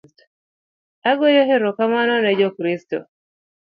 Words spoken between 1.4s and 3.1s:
erokamano ne jo Kristo